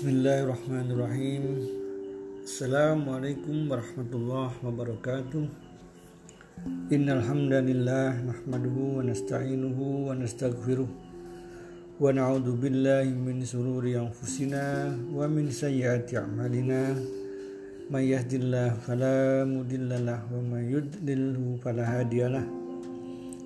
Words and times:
Bismillahirrahmanirrahim. 0.00 1.60
Assalamualaikum 2.40 3.68
warahmatullahi 3.68 4.56
wabarakatuh. 4.64 5.44
Innal 6.88 7.20
hamdalillah 7.20 8.16
nahmaduhu 8.24 8.96
wa 8.96 9.04
nasta'inuhu 9.04 10.08
wa 10.08 10.16
nastaghfiruh 10.16 10.88
wa 10.88 12.08
na'udzu 12.16 12.56
billahi 12.56 13.12
min 13.12 13.44
shururi 13.44 14.00
anfusina 14.00 14.88
wa 15.12 15.28
min 15.28 15.52
sayyiati 15.52 16.16
a'malina. 16.16 16.96
May 17.92 18.16
yahdihillahu 18.16 18.80
fala 18.80 19.44
mudhillalah 19.44 20.24
wa 20.32 20.40
may 20.40 20.80
yudlilhu 20.80 21.60
fala 21.60 21.84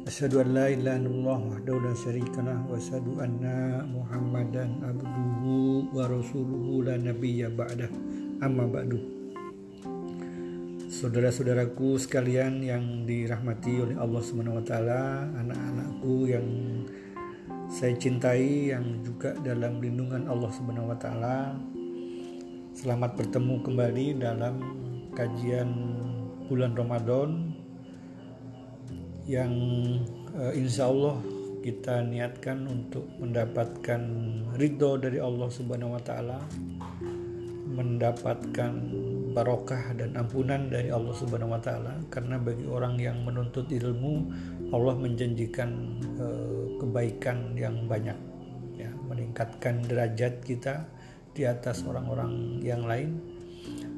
Asyhadu 0.04 0.44
an 0.44 0.52
la 0.52 0.68
ilaha 0.68 1.00
illallah 1.00 1.40
wahdahu 1.48 1.80
la 1.80 1.96
syarikalah 1.96 2.60
wa 2.68 2.76
asyhadu 2.76 3.24
anna 3.24 3.80
Muhammadan 3.88 4.84
abduhu 4.84 5.88
wa 5.96 6.04
rasuluhu 6.04 6.84
la 6.84 7.00
nabiyya 7.00 7.48
ba'dah. 7.48 7.88
Amma 8.44 8.68
ba'du. 8.68 9.00
Saudara-saudaraku 10.92 11.96
sekalian 11.96 12.60
yang 12.60 13.08
dirahmati 13.08 13.80
oleh 13.80 13.96
Allah 13.96 14.20
Subhanahu 14.20 14.60
wa 14.60 14.64
taala, 14.68 15.24
anak-anakku 15.40 16.28
yang 16.28 16.48
saya 17.72 17.96
cintai 17.96 18.76
yang 18.76 19.00
juga 19.00 19.32
dalam 19.40 19.80
lindungan 19.80 20.28
Allah 20.28 20.52
Subhanahu 20.52 20.92
wa 20.92 20.98
taala. 21.00 21.56
Selamat 22.76 23.16
bertemu 23.16 23.56
kembali 23.64 24.20
dalam 24.20 24.60
kajian 25.16 25.72
bulan 26.44 26.76
Ramadan 26.76 27.53
yang 29.24 29.52
uh, 30.36 30.52
insya 30.52 30.88
Allah 30.88 31.16
kita 31.64 32.04
niatkan 32.04 32.68
untuk 32.68 33.08
mendapatkan 33.16 34.00
ridho 34.60 35.00
dari 35.00 35.16
Allah 35.16 35.48
Subhanahu 35.48 35.96
wa 35.96 36.02
taala, 36.04 36.36
mendapatkan 37.72 38.72
barokah 39.32 39.96
dan 39.96 40.12
ampunan 40.12 40.68
dari 40.68 40.92
Allah 40.92 41.16
Subhanahu 41.16 41.56
wa 41.56 41.60
taala. 41.64 41.96
Karena 42.12 42.36
bagi 42.36 42.68
orang 42.68 43.00
yang 43.00 43.24
menuntut 43.24 43.72
ilmu 43.72 44.28
Allah 44.76 44.92
menjanjikan 44.92 45.70
uh, 46.20 46.76
kebaikan 46.84 47.56
yang 47.56 47.88
banyak 47.88 48.16
ya, 48.76 48.92
meningkatkan 49.08 49.80
derajat 49.88 50.44
kita 50.44 50.84
di 51.32 51.48
atas 51.48 51.80
orang-orang 51.88 52.60
yang 52.60 52.84
lain, 52.84 53.24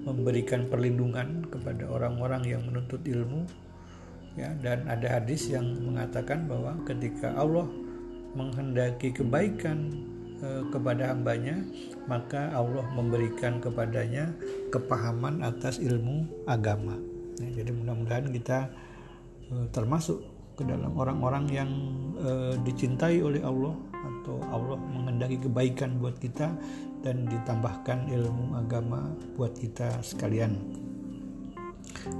memberikan 0.06 0.70
perlindungan 0.70 1.42
kepada 1.50 1.90
orang-orang 1.90 2.46
yang 2.46 2.62
menuntut 2.62 3.02
ilmu 3.02 3.66
ya 4.37 4.53
dan 4.61 4.84
ada 4.87 5.20
hadis 5.20 5.48
yang 5.48 5.65
mengatakan 5.81 6.45
bahwa 6.45 6.77
ketika 6.84 7.33
Allah 7.34 7.65
menghendaki 8.37 9.11
kebaikan 9.17 9.91
e, 10.45 10.48
kepada 10.69 11.11
hambanya 11.11 11.56
maka 12.05 12.53
Allah 12.53 12.84
memberikan 12.92 13.59
kepadanya 13.59 14.31
kepahaman 14.69 15.41
atas 15.41 15.81
ilmu 15.81 16.29
agama 16.45 17.01
ya, 17.41 17.64
jadi 17.64 17.70
mudah-mudahan 17.73 18.29
kita 18.29 18.69
e, 19.48 19.55
termasuk 19.73 20.20
ke 20.57 20.64
dalam 20.69 20.92
orang-orang 20.92 21.45
yang 21.48 21.70
e, 22.20 22.61
dicintai 22.61 23.25
oleh 23.25 23.41
Allah 23.41 23.73
atau 23.92 24.37
Allah 24.53 24.77
menghendaki 24.77 25.41
kebaikan 25.48 25.97
buat 25.97 26.20
kita 26.20 26.53
dan 27.01 27.25
ditambahkan 27.29 28.09
ilmu 28.11 28.57
agama 28.59 29.14
buat 29.37 29.55
kita 29.55 30.01
sekalian. 30.03 30.86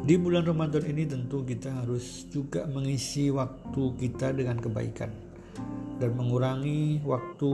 Di 0.07 0.15
bulan 0.15 0.47
Ramadan 0.47 0.87
ini 0.87 1.03
tentu 1.03 1.43
kita 1.43 1.83
harus 1.83 2.31
juga 2.31 2.63
mengisi 2.71 3.27
waktu 3.31 3.83
kita 3.99 4.35
dengan 4.35 4.59
kebaikan 4.59 5.11
dan 5.97 6.11
mengurangi 6.15 7.01
waktu 7.03 7.53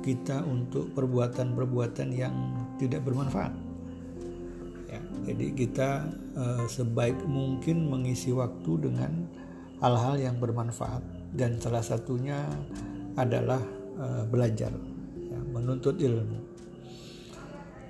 kita 0.00 0.42
untuk 0.42 0.90
perbuatan-perbuatan 0.96 2.08
yang 2.10 2.34
tidak 2.80 3.04
bermanfaat. 3.04 3.52
Ya, 4.88 5.00
jadi 5.30 5.46
kita 5.54 5.90
eh, 6.36 6.64
sebaik 6.66 7.22
mungkin 7.28 7.86
mengisi 7.86 8.32
waktu 8.34 8.82
dengan 8.82 9.28
hal-hal 9.78 10.18
yang 10.18 10.36
bermanfaat 10.42 11.02
dan 11.38 11.60
salah 11.60 11.84
satunya 11.84 12.42
adalah 13.14 13.60
eh, 14.00 14.24
belajar, 14.26 14.72
ya, 15.16 15.40
menuntut 15.52 16.00
ilmu. 16.00 16.51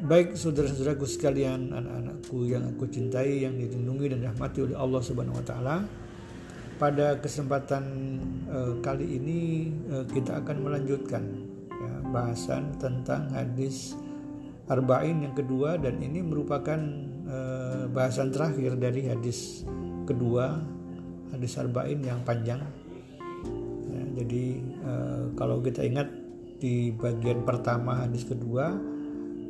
Baik 0.03 0.35
saudara-saudaraku 0.35 1.07
sekalian, 1.07 1.71
anak-anakku 1.71 2.43
yang 2.51 2.67
aku 2.75 2.91
cintai, 2.91 3.47
yang 3.47 3.55
dilindungi 3.55 4.11
dan 4.11 4.19
dirahmati 4.27 4.67
oleh 4.67 4.75
Allah 4.75 4.99
Subhanahu 4.99 5.39
wa 5.39 5.47
taala. 5.47 5.77
Pada 6.75 7.23
kesempatan 7.23 7.85
uh, 8.51 8.83
kali 8.83 9.23
ini 9.23 9.71
uh, 9.95 10.03
kita 10.11 10.43
akan 10.43 10.67
melanjutkan 10.67 11.47
ya, 11.71 12.03
bahasan 12.11 12.75
tentang 12.83 13.31
hadis 13.31 13.95
arba'in 14.67 15.23
yang 15.23 15.39
kedua 15.39 15.79
dan 15.79 16.03
ini 16.03 16.19
merupakan 16.19 16.83
uh, 17.31 17.87
bahasan 17.87 18.35
terakhir 18.35 18.75
dari 18.83 19.07
hadis 19.07 19.63
kedua, 20.03 20.67
hadis 21.31 21.55
arba'in 21.63 22.03
yang 22.03 22.19
panjang. 22.27 22.59
Ya, 23.87 24.03
jadi 24.19 24.67
kalau 25.39 25.63
kita 25.63 25.87
ingat 25.87 26.11
di 26.59 26.91
bagian 26.91 27.47
pertama 27.47 28.03
hadis 28.03 28.27
kedua 28.27 28.75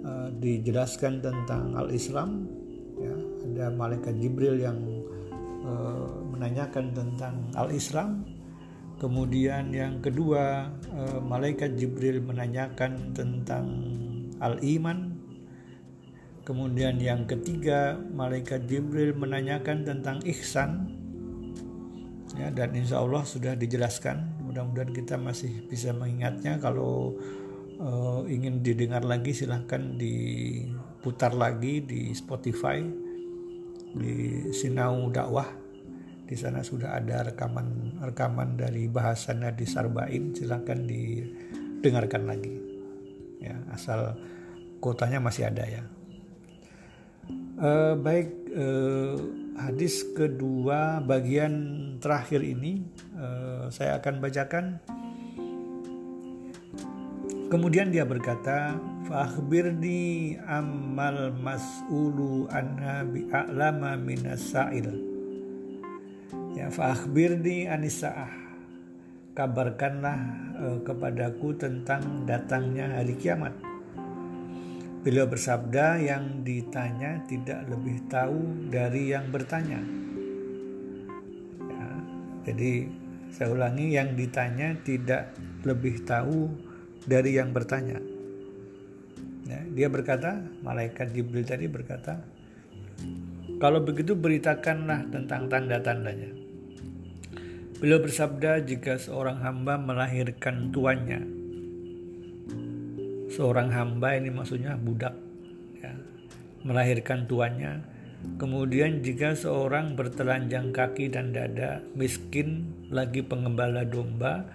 uh, 0.02 0.28
dijelaskan 0.38 1.22
tentang 1.22 1.74
al-Islam 1.78 2.46
ya. 2.98 3.14
Ada 3.42 3.74
malaikat 3.74 4.14
Jibril 4.22 4.58
yang 4.62 4.78
uh, 5.66 6.22
menanyakan 6.30 6.94
tentang 6.94 7.50
al-Islam. 7.58 8.24
Kemudian 9.02 9.74
yang 9.74 9.98
kedua 9.98 10.70
uh, 10.94 11.18
malaikat 11.18 11.74
Jibril 11.74 12.22
menanyakan 12.22 13.14
tentang 13.14 13.66
al-iman. 14.38 15.18
Kemudian 16.42 16.98
yang 16.98 17.26
ketiga 17.26 17.98
malaikat 17.98 18.66
Jibril 18.66 19.14
menanyakan 19.14 19.86
tentang 19.86 20.19
ihsan. 20.26 20.90
Ya 22.34 22.48
dan 22.50 22.72
insya 22.74 22.98
Allah 22.98 23.22
sudah 23.22 23.54
dijelaskan. 23.54 24.42
Mudah-mudahan 24.42 24.90
kita 24.90 25.14
masih 25.20 25.66
bisa 25.70 25.94
mengingatnya. 25.94 26.58
Kalau 26.58 27.14
uh, 27.82 28.22
ingin 28.31 28.62
didengar 28.62 29.03
lagi 29.03 29.34
silahkan 29.34 29.98
diputar 29.98 31.34
lagi 31.34 31.82
di 31.82 32.15
Spotify 32.15 32.78
di 33.93 34.48
Sinau 34.54 35.10
Dakwah. 35.10 35.60
Di 36.22 36.38
sana 36.38 36.65
sudah 36.65 36.97
ada 36.97 37.28
rekaman 37.28 38.00
rekaman 38.00 38.56
dari 38.56 38.88
bahasan 38.88 39.44
di 39.53 39.66
Sarbain. 39.69 40.32
Silahkan 40.32 40.81
didengarkan 40.81 42.25
lagi. 42.25 42.56
Ya 43.43 43.59
asal 43.75 44.16
kotanya 44.81 45.20
masih 45.20 45.50
ada 45.50 45.66
ya. 45.66 45.82
Uh, 47.62 47.94
baik 48.00 48.32
uh, 48.56 49.14
hadis 49.60 50.03
kedua 50.16 50.99
bagian 51.04 51.54
terakhir 52.03 52.43
ini 52.43 52.82
uh, 53.14 53.70
saya 53.70 54.03
akan 54.03 54.19
bacakan 54.19 54.82
Kemudian 57.52 57.92
dia 57.92 58.08
berkata, 58.08 58.80
"Fakhbirni 59.04 60.40
amal 60.48 61.36
mas'ulu 61.36 62.48
anha 62.48 63.04
bi'alama 63.04 63.92
minas 64.00 64.56
sa'il." 64.56 64.88
Ya, 66.56 66.72
fakhbirni 66.72 67.68
anisa'ah. 67.68 68.32
Kabarkanlah 69.36 70.20
uh, 70.64 70.78
kepadaku 70.80 71.52
tentang 71.60 72.24
datangnya 72.24 72.88
hari 72.96 73.20
kiamat. 73.20 73.52
Beliau 75.04 75.28
bersabda, 75.28 76.00
yang 76.00 76.40
ditanya 76.40 77.20
tidak 77.28 77.69
lebih 77.69 78.00
tahu 78.08 78.72
dari 78.72 79.12
yang 79.12 79.28
bertanya. 79.28 79.84
Ya, 81.69 81.84
jadi 82.48 82.88
saya 83.28 83.52
ulangi, 83.52 83.93
yang 83.93 84.16
ditanya 84.16 84.72
tidak 84.81 85.37
lebih 85.69 86.00
tahu 86.08 86.71
dari 87.06 87.38
yang 87.38 87.50
bertanya. 87.50 87.99
Ya, 89.46 89.60
dia 89.69 89.88
berkata, 89.90 90.38
malaikat 90.62 91.12
Jibril 91.12 91.44
tadi 91.44 91.66
berkata, 91.66 92.22
kalau 93.58 93.82
begitu 93.82 94.19
beritakanlah 94.19 95.06
tentang 95.10 95.46
tanda-tandanya. 95.46 96.31
Beliau 97.82 97.99
bersabda 97.99 98.62
jika 98.62 98.94
seorang 98.94 99.43
hamba 99.43 99.75
melahirkan 99.75 100.70
tuannya. 100.70 101.20
Seorang 103.34 103.75
hamba 103.75 104.14
ini 104.14 104.31
maksudnya 104.31 104.78
budak. 104.78 105.19
Ya, 105.82 105.94
melahirkan 106.62 107.26
tuannya. 107.26 107.82
Kemudian 108.38 109.02
jika 109.02 109.34
seorang 109.34 109.98
bertelanjang 109.98 110.70
kaki 110.70 111.10
dan 111.10 111.34
dada, 111.34 111.82
miskin, 111.98 112.70
lagi 112.87 113.19
pengembala 113.19 113.82
domba, 113.82 114.46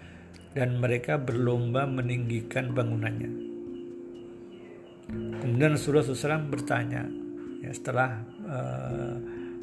dan 0.57 0.81
mereka 0.81 1.21
berlomba 1.21 1.85
meninggikan 1.85 2.73
bangunannya. 2.73 3.29
Kemudian 5.37 5.77
Rasulullah 5.77 6.01
SAW 6.01 6.49
bertanya, 6.49 7.05
ya, 7.61 7.69
setelah 7.69 8.25
uh, 8.49 9.15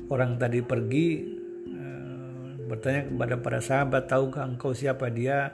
orang 0.07 0.39
tadi 0.39 0.63
pergi, 0.63 1.27
uh, 1.75 2.63
bertanya 2.71 3.11
kepada 3.11 3.35
para 3.43 3.59
sahabat, 3.59 4.07
tahukah 4.07 4.47
engkau 4.47 4.71
siapa 4.71 5.11
dia? 5.11 5.51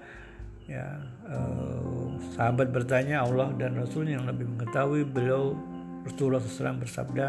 Ya, 0.69 1.01
uh, 1.25 1.91
Sahabat 2.37 2.69
bertanya 2.69 3.25
Allah 3.25 3.49
dan 3.57 3.81
Rasul 3.81 4.13
yang 4.13 4.29
lebih 4.29 4.45
mengetahui 4.45 5.09
beliau 5.09 5.57
Rasulullah 6.05 6.41
SAW 6.41 6.85
bersabda 6.85 7.27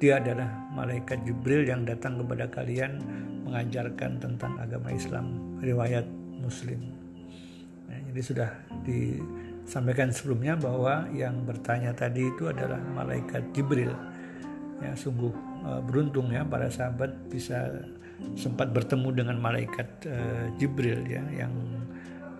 dia 0.00 0.18
adalah 0.18 0.48
malaikat 0.74 1.22
Jibril 1.22 1.68
yang 1.68 1.86
datang 1.86 2.18
kepada 2.18 2.48
kalian 2.50 2.98
mengajarkan 3.46 4.18
tentang 4.18 4.58
agama 4.58 4.90
Islam 4.90 5.56
riwayat 5.62 6.08
Muslim 6.42 7.01
jadi 8.12 8.20
sudah 8.20 8.50
disampaikan 8.84 10.12
sebelumnya 10.12 10.52
bahwa 10.60 11.08
yang 11.16 11.48
bertanya 11.48 11.96
tadi 11.96 12.28
itu 12.28 12.52
adalah 12.52 12.76
malaikat 12.92 13.56
Jibril 13.56 13.96
ya 14.84 14.92
sungguh 14.92 15.32
uh, 15.64 15.80
beruntung 15.80 16.28
ya 16.28 16.44
para 16.44 16.68
sahabat 16.68 17.08
bisa 17.32 17.72
sempat 18.36 18.68
bertemu 18.68 19.24
dengan 19.24 19.40
malaikat 19.40 19.88
uh, 20.04 20.52
Jibril 20.60 21.08
ya 21.08 21.24
yang 21.32 21.56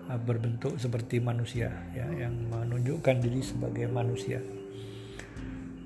uh, 0.05 0.19
berbentuk 0.21 0.77
seperti 0.77 1.17
manusia 1.17 1.73
ya 1.97 2.05
yang 2.13 2.37
menunjukkan 2.53 3.17
diri 3.17 3.41
sebagai 3.41 3.89
manusia. 3.89 4.37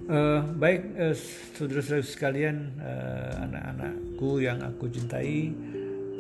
Uh, 0.07 0.39
baik 0.55 0.95
saudara-saudara 1.55 2.03
sekalian 2.03 2.75
uh, 2.79 3.43
anak-anakku 3.43 4.39
yang 4.39 4.63
aku 4.63 4.87
cintai 4.87 5.51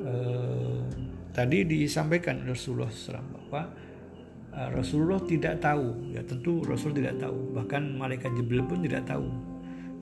uh, 0.03 1.06
tadi 1.37 1.61
disampaikan 1.69 2.41
Rasulullah 2.49 2.89
SAW 2.89 3.21
bahwa 3.37 3.69
uh, 4.57 4.69
Rasulullah 4.73 5.21
tidak 5.21 5.61
tahu. 5.61 6.09
Ya 6.09 6.25
tentu 6.25 6.65
Rasul 6.65 6.97
tidak 6.97 7.21
tahu. 7.21 7.53
Bahkan 7.53 7.93
malaikat 7.93 8.33
Jibril 8.33 8.65
pun 8.65 8.81
tidak 8.81 9.05
tahu 9.05 9.29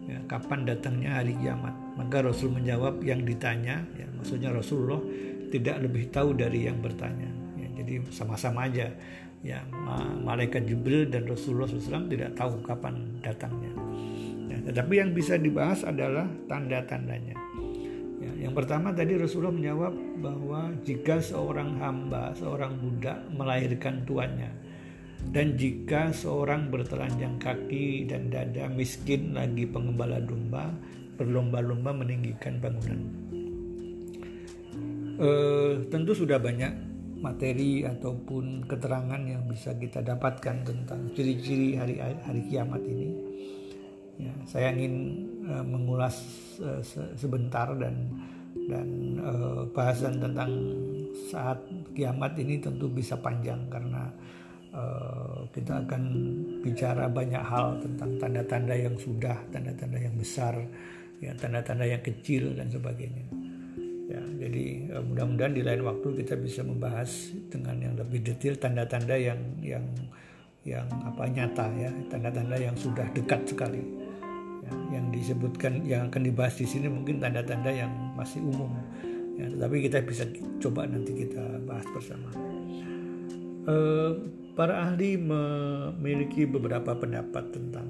ya, 0.08 0.16
kapan 0.32 0.64
datangnya 0.64 1.20
hari 1.20 1.36
kiamat. 1.36 1.76
Maka 2.00 2.24
Rasul 2.24 2.56
menjawab 2.56 3.04
yang 3.04 3.28
ditanya 3.28 3.84
ya, 4.00 4.08
maksudnya 4.16 4.56
Rasulullah 4.56 5.04
tidak 5.52 5.84
lebih 5.84 6.08
tahu 6.08 6.32
dari 6.32 6.72
yang 6.72 6.80
bertanya. 6.80 7.28
Ya, 7.60 7.68
jadi 7.84 8.08
sama-sama 8.16 8.72
aja. 8.72 8.96
Ya 9.46 9.62
malaikat 10.26 10.66
Jibril 10.66 11.06
dan 11.06 11.30
Rasulullah 11.30 11.70
SAW 11.70 12.10
tidak 12.10 12.34
tahu 12.34 12.66
kapan 12.66 12.98
datangnya. 13.22 13.70
Ya, 14.50 14.58
tetapi 14.72 14.98
yang 14.98 15.14
bisa 15.14 15.38
dibahas 15.38 15.86
adalah 15.86 16.26
tanda-tandanya 16.50 17.45
ya, 18.26 18.50
yang 18.50 18.54
pertama 18.58 18.90
tadi 18.90 19.14
Rasulullah 19.14 19.54
menjawab 19.54 19.94
bahwa 20.20 20.62
jika 20.82 21.22
seorang 21.22 21.78
hamba 21.78 22.34
seorang 22.34 22.74
budak 22.82 23.22
melahirkan 23.30 24.02
tuannya 24.10 24.50
dan 25.30 25.54
jika 25.54 26.10
seorang 26.10 26.74
bertelanjang 26.74 27.38
kaki 27.38 28.10
dan 28.10 28.34
dada 28.34 28.66
miskin 28.74 29.38
lagi 29.38 29.70
pengembala 29.70 30.18
domba 30.22 30.74
berlomba-lomba 31.16 31.94
meninggikan 31.94 32.58
bangunan 32.58 33.00
uh, 35.20 35.80
tentu 35.88 36.12
sudah 36.18 36.42
banyak 36.42 36.96
materi 37.26 37.82
ataupun 37.88 38.70
keterangan 38.70 39.22
yang 39.26 39.48
bisa 39.50 39.74
kita 39.74 40.04
dapatkan 40.06 40.62
tentang 40.62 41.10
ciri-ciri 41.18 41.74
hari 41.74 41.98
hari 42.00 42.42
kiamat 42.46 42.86
ini. 42.86 43.10
Ya, 44.16 44.32
saya 44.48 44.72
ingin 44.72 45.28
uh, 45.46 45.66
mengulas 45.66 46.16
se 46.82 47.02
sebentar 47.16 47.72
dan 47.78 48.10
dan 48.66 48.88
uh, 49.22 49.64
bahasan 49.70 50.18
tentang 50.18 50.52
saat 51.30 51.60
kiamat 51.94 52.36
ini 52.40 52.60
tentu 52.60 52.90
bisa 52.90 53.16
panjang 53.20 53.60
karena 53.72 54.12
kita 55.56 55.88
akan 55.88 56.04
bicara 56.60 57.08
banyak 57.08 57.40
hal 57.40 57.80
tentang 57.80 58.20
tanda-tanda 58.20 58.76
yang 58.76 58.92
sudah, 59.00 59.40
tanda-tanda 59.48 59.96
yang 59.96 60.12
besar, 60.20 60.52
ya 61.24 61.32
tanda-tanda 61.40 61.88
yang 61.88 62.04
kecil 62.04 62.52
dan 62.60 62.68
sebagainya. 62.68 63.24
Ya, 64.12 64.20
jadi 64.36 64.92
mudah-mudahan 65.00 65.56
di 65.56 65.64
lain 65.64 65.80
waktu 65.80 66.20
kita 66.20 66.36
bisa 66.36 66.62
membahas 66.68 67.32
dengan 67.48 67.80
yang 67.80 67.96
lebih 67.96 68.20
detail 68.20 68.60
tanda-tanda 68.60 69.16
yang 69.16 69.40
yang 69.64 69.88
yang 70.68 70.92
apa 71.08 71.24
nyata 71.24 71.72
ya, 71.80 71.92
tanda-tanda 72.12 72.60
yang 72.60 72.76
sudah 72.76 73.08
dekat 73.16 73.48
sekali. 73.48 74.05
Ya, 74.66 74.98
yang 74.98 75.14
disebutkan 75.14 75.86
yang 75.86 76.10
akan 76.10 76.26
dibahas 76.26 76.58
di 76.58 76.66
sini 76.66 76.90
mungkin 76.90 77.22
tanda-tanda 77.22 77.70
yang 77.70 77.94
masih 78.18 78.42
umum. 78.42 78.74
Ya, 79.38 79.46
tetapi 79.52 79.86
kita 79.86 80.02
bisa 80.02 80.26
coba 80.58 80.90
nanti 80.90 81.14
kita 81.14 81.62
bahas 81.70 81.86
bersama. 81.94 82.34
Uh, 83.66 84.26
para 84.58 84.90
ahli 84.90 85.22
memiliki 85.22 86.50
beberapa 86.50 86.98
pendapat 86.98 87.54
tentang 87.54 87.88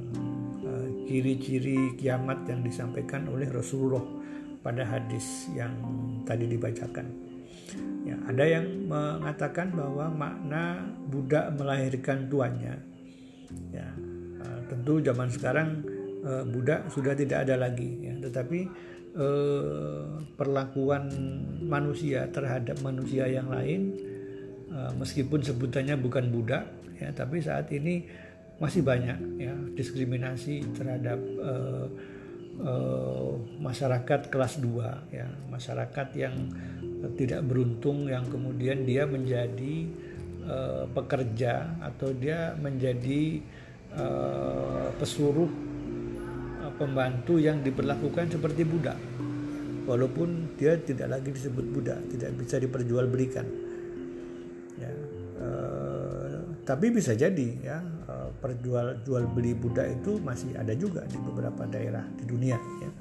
uh, 0.67 0.87
ciri-ciri 1.07 1.95
kiamat 1.95 2.43
yang 2.49 2.59
disampaikan 2.65 3.29
oleh 3.31 3.47
Rasulullah 3.47 4.03
pada 4.59 4.83
hadis 4.83 5.47
yang 5.55 5.71
tadi 6.27 6.49
dibacakan. 6.49 7.07
Ya, 8.03 8.19
ada 8.27 8.43
yang 8.43 8.89
mengatakan 8.89 9.71
bahwa 9.71 10.11
makna 10.11 10.91
budak 11.07 11.55
melahirkan 11.55 12.27
tuannya. 12.27 12.75
Ya, 13.71 13.87
uh, 14.41 14.59
tentu 14.67 14.99
zaman 14.99 15.29
sekarang 15.29 15.94
uh, 16.25 16.43
budak 16.43 16.89
sudah 16.89 17.13
tidak 17.13 17.45
ada 17.45 17.55
lagi, 17.55 18.01
ya, 18.01 18.17
tetapi 18.19 18.67
uh, 19.15 20.19
perlakuan 20.33 21.07
manusia 21.61 22.25
terhadap 22.33 22.81
manusia 22.81 23.29
yang 23.29 23.47
lain, 23.47 23.93
uh, 24.73 24.91
meskipun 24.97 25.45
sebutannya 25.45 25.95
bukan 26.01 26.33
budak, 26.33 26.65
ya, 26.97 27.13
tapi 27.13 27.39
saat 27.39 27.69
ini 27.71 28.25
masih 28.55 28.87
banyak 28.87 29.19
ya 29.35 29.51
diskriminasi 29.75 30.63
terhadap 30.71 31.19
uh, 31.43 31.87
uh, 32.63 33.35
masyarakat 33.59 34.31
kelas 34.31 34.63
2 34.63 35.11
ya. 35.11 35.27
Masyarakat 35.51 36.07
yang 36.15 36.35
tidak 37.19 37.43
beruntung 37.45 38.07
yang 38.07 38.25
kemudian 38.31 38.87
dia 38.87 39.03
menjadi 39.05 39.75
uh, 40.47 40.85
pekerja 40.89 41.75
atau 41.83 42.15
dia 42.15 42.55
menjadi 42.57 43.43
uh, 43.93 44.87
pesuruh 44.97 45.51
uh, 45.51 45.74
pembantu 46.75 47.39
yang 47.39 47.63
diperlakukan 47.63 48.31
seperti 48.31 48.63
budak 48.67 48.97
walaupun 49.85 50.55
dia 50.59 50.75
tidak 50.81 51.19
lagi 51.19 51.29
disebut 51.31 51.65
budak 51.71 51.99
tidak 52.11 52.31
bisa 52.39 52.55
diperjualbelikan 52.57 53.45
ya 54.81 54.91
uh, 55.39 56.41
tapi 56.65 56.89
bisa 56.89 57.13
jadi 57.13 57.49
ya 57.61 57.79
perjual 58.45 59.01
jual 59.01 59.25
beli 59.31 59.57
budak 59.57 60.01
itu 60.01 60.21
masih 60.21 60.53
ada 60.53 60.77
juga 60.77 61.01
di 61.09 61.17
beberapa 61.17 61.65
daerah 61.65 62.05
di 62.13 62.23
dunia 62.29 62.57
ya. 62.57 62.91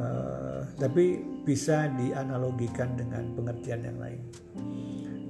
Uh, 0.00 0.62
tapi 0.78 1.18
bisa 1.44 1.90
dianalogikan 1.98 2.94
dengan 2.94 3.26
pengertian 3.34 3.84
yang 3.84 3.98
lain. 3.98 4.20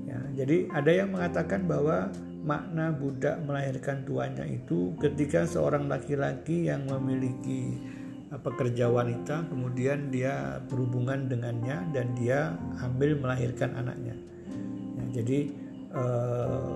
Ya, 0.04 0.20
jadi 0.44 0.68
ada 0.70 0.90
yang 0.92 1.16
mengatakan 1.16 1.64
bahwa 1.64 2.12
makna 2.40 2.92
budak 2.92 3.40
melahirkan 3.44 4.02
tuannya 4.08 4.48
itu 4.48 4.96
ketika 4.96 5.44
seorang 5.44 5.86
laki-laki 5.86 6.72
yang 6.72 6.88
memiliki 6.88 7.76
uh, 8.32 8.40
pekerja 8.40 8.88
wanita 8.88 9.48
kemudian 9.52 10.08
dia 10.08 10.58
berhubungan 10.68 11.28
dengannya 11.28 11.84
dan 11.92 12.16
dia 12.16 12.56
hamil 12.80 13.20
melahirkan 13.20 13.76
anaknya. 13.76 14.16
Ya, 14.96 15.04
jadi 15.20 15.38
uh, 15.92 16.74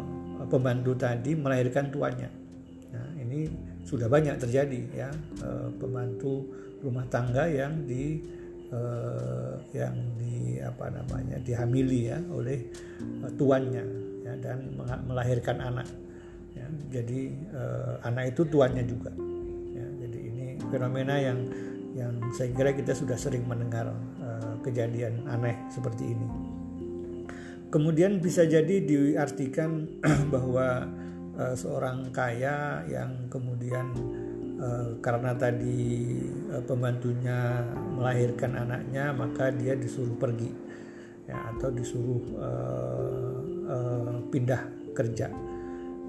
pembantu 0.53 0.93
tadi 0.95 1.33
melahirkan 1.33 1.89
tuannya. 1.89 2.31
Nah, 2.93 3.09
ini 3.19 3.49
sudah 3.85 4.09
banyak 4.09 4.41
terjadi 4.41 4.81
ya 4.97 5.11
eh, 5.45 5.69
pembantu 5.77 6.49
rumah 6.81 7.05
tangga 7.13 7.45
yang 7.45 7.85
di 7.85 8.25
eh, 8.73 9.55
yang 9.77 9.95
di 10.17 10.59
apa 10.59 10.89
namanya 10.89 11.37
dihamili 11.45 12.09
ya 12.09 12.19
oleh 12.33 12.59
eh, 13.23 13.33
tuannya 13.37 13.85
dan 14.41 14.75
melahirkan 15.07 15.61
anak. 15.61 15.89
Ya, 16.55 16.67
jadi 17.01 17.35
anak 18.07 18.35
itu 18.35 18.47
tuannya 18.47 18.87
juga. 18.87 19.11
Ya, 19.75 19.87
jadi 20.07 20.19
ini 20.31 20.47
fenomena 20.71 21.19
yang 21.19 21.39
yang 21.95 22.15
saya 22.35 22.51
kira 22.55 22.71
kita 22.75 22.95
sudah 22.95 23.19
sering 23.19 23.43
mendengar 23.47 23.91
kejadian 24.63 25.27
aneh 25.27 25.59
seperti 25.71 26.15
ini. 26.15 26.27
Kemudian 27.75 28.23
bisa 28.23 28.47
jadi 28.47 28.87
diartikan 28.87 29.99
bahwa 30.35 30.87
uh, 31.35 31.55
seorang 31.59 32.11
kaya 32.15 32.87
yang 32.87 33.27
kemudian 33.27 33.91
uh, 34.63 34.95
karena 35.03 35.35
tadi 35.35 36.15
uh, 36.55 36.63
pembantunya 36.63 37.67
melahirkan 37.99 38.55
anaknya 38.55 39.11
maka 39.11 39.51
dia 39.51 39.75
disuruh 39.75 40.15
pergi 40.15 40.51
ya 41.27 41.51
atau 41.57 41.73
disuruh 41.75 42.23
uh, 42.39 42.94
uh, 43.75 44.23
pindah 44.31 44.63
kerja. 44.95 45.27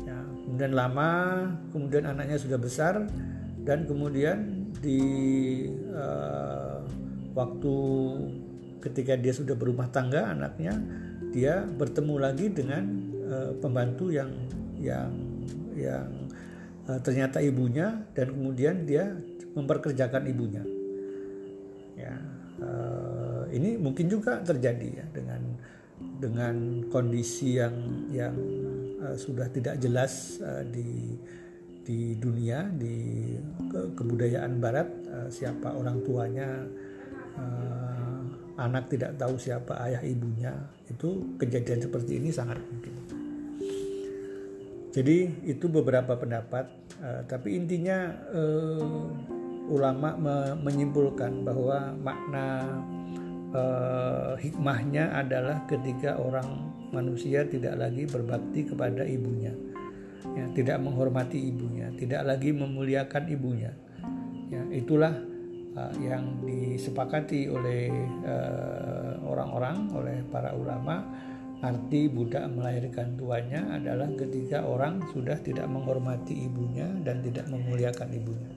Ya, 0.06 0.18
kemudian 0.46 0.74
lama, 0.78 1.10
kemudian 1.74 2.06
anaknya 2.06 2.38
sudah 2.38 2.62
besar 2.62 3.10
dan 3.66 3.90
kemudian 3.90 4.70
di 4.78 5.02
uh, 5.90 6.86
waktu 7.34 7.76
ketika 8.86 9.18
dia 9.18 9.34
sudah 9.34 9.58
berumah 9.58 9.90
tangga 9.90 10.30
anaknya 10.30 10.78
dia 11.34 11.66
bertemu 11.66 12.16
lagi 12.22 12.54
dengan 12.54 12.84
uh, 13.26 13.52
pembantu 13.58 14.14
yang 14.14 14.30
yang 14.78 15.10
yang 15.74 16.08
ternyata 17.02 17.42
ibunya 17.42 18.06
dan 18.14 18.30
kemudian 18.30 18.86
dia 18.86 19.18
memperkerjakan 19.58 20.30
ibunya 20.30 20.62
ya 21.98 22.14
ini 23.50 23.74
mungkin 23.82 24.06
juga 24.06 24.46
terjadi 24.46 25.02
ya 25.02 25.06
dengan 25.10 25.42
dengan 26.20 26.86
kondisi 26.88 27.60
yang 27.60 27.76
yang 28.12 28.36
uh, 29.02 29.16
sudah 29.16 29.52
tidak 29.52 29.80
jelas 29.80 30.40
uh, 30.40 30.64
di 30.64 31.18
di 31.86 32.18
dunia 32.18 32.66
di 32.74 33.30
ke, 33.70 33.94
kebudayaan 33.94 34.58
barat 34.58 34.90
uh, 35.06 35.30
siapa 35.30 35.76
orang 35.78 36.02
tuanya 36.02 36.66
uh, 37.38 38.20
anak 38.58 38.90
tidak 38.90 39.14
tahu 39.20 39.38
siapa 39.38 39.78
ayah 39.86 40.02
ibunya 40.02 40.56
itu 40.90 41.38
kejadian 41.38 41.84
seperti 41.86 42.18
ini 42.18 42.30
sangat 42.32 42.58
mungkin. 42.58 42.94
Jadi 44.96 45.44
itu 45.44 45.68
beberapa 45.68 46.16
pendapat 46.16 46.66
uh, 47.04 47.22
tapi 47.28 47.60
intinya 47.60 48.16
uh, 48.32 49.12
ulama 49.68 50.16
me 50.16 50.36
menyimpulkan 50.62 51.44
bahwa 51.44 51.92
makna 52.00 52.80
uh, 53.56 54.36
hikmahnya 54.36 55.16
adalah 55.16 55.64
ketika 55.64 56.20
orang 56.20 56.76
manusia 56.92 57.48
tidak 57.48 57.80
lagi 57.80 58.04
berbakti 58.04 58.68
kepada 58.68 59.08
ibunya 59.08 59.56
ya, 60.36 60.46
tidak 60.52 60.78
menghormati 60.84 61.40
ibunya, 61.40 61.88
tidak 61.96 62.22
lagi 62.28 62.52
memuliakan 62.52 63.24
ibunya. 63.32 63.72
Ya, 64.52 64.62
itulah 64.70 65.14
uh, 65.74 65.94
yang 66.04 66.44
disepakati 66.44 67.50
oleh 67.50 67.90
uh, 68.28 69.22
orang-orang, 69.26 69.78
oleh 69.96 70.18
para 70.30 70.54
ulama. 70.54 71.06
Arti 71.64 72.12
budak 72.12 72.46
melahirkan 72.52 73.18
tuanya 73.18 73.66
adalah 73.74 74.12
ketika 74.14 74.62
orang 74.62 75.02
sudah 75.16 75.40
tidak 75.40 75.66
menghormati 75.66 76.46
ibunya 76.46 76.86
dan 77.02 77.26
tidak 77.26 77.48
memuliakan 77.50 78.12
ibunya. 78.12 78.54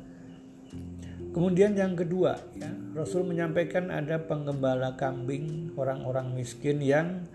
Kemudian 1.29 1.77
yang 1.77 1.93
kedua, 1.93 2.41
ya, 2.57 2.73
Rasul 2.97 3.29
menyampaikan 3.29 3.93
ada 3.93 4.17
penggembala 4.17 4.97
kambing 4.97 5.77
orang-orang 5.77 6.33
miskin 6.33 6.81
yang 6.81 7.29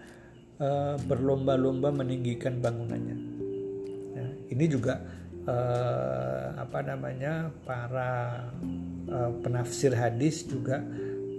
uh, 0.57 0.97
berlomba-lomba 1.05 1.93
meninggikan 1.93 2.57
bangunannya. 2.57 3.33
Ini 4.53 4.65
juga 4.69 5.01
uh, 5.49 6.53
apa 6.61 6.79
namanya 6.85 7.49
para 7.65 8.43
uh, 9.09 9.31
penafsir 9.41 9.89
hadis 9.97 10.45
juga 10.45 10.77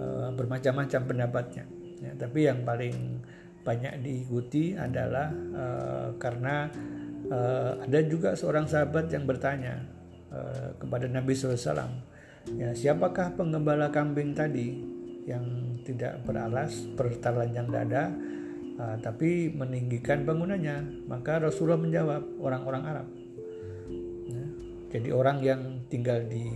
uh, 0.02 0.34
bermacam-macam 0.34 1.00
pendapatnya. 1.06 1.64
Ya, 2.02 2.12
tapi 2.18 2.50
yang 2.50 2.66
paling 2.66 3.22
banyak 3.64 4.02
diikuti 4.02 4.74
adalah 4.74 5.30
uh, 5.32 6.08
karena 6.18 6.68
uh, 7.30 7.80
ada 7.86 8.00
juga 8.04 8.34
seorang 8.36 8.66
sahabat 8.68 9.08
yang 9.08 9.24
bertanya 9.24 9.80
uh, 10.28 10.74
kepada 10.76 11.08
Nabi 11.08 11.32
SAW 11.32 12.13
ya 12.52 12.76
siapakah 12.76 13.32
penggembala 13.32 13.88
kambing 13.88 14.36
tadi 14.36 14.76
yang 15.24 15.80
tidak 15.84 16.20
beralas 16.28 16.84
bertelanjang 16.96 17.68
dada 17.72 18.12
uh, 18.76 18.96
tapi 19.00 19.48
meninggikan 19.52 20.28
bangunannya 20.28 21.08
maka 21.08 21.40
Rasulullah 21.40 21.80
menjawab 21.80 22.22
orang-orang 22.40 22.82
Arab. 22.84 23.06
Ya, 24.28 24.44
jadi 24.96 25.08
orang 25.12 25.38
yang 25.40 25.60
tinggal 25.88 26.24
di 26.28 26.48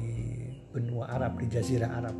benua 0.72 1.08
Arab 1.08 1.40
di 1.40 1.46
Jazirah 1.48 1.90
Arab. 1.90 2.16